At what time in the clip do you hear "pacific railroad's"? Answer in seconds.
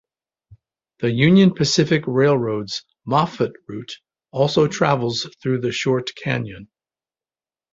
1.53-2.85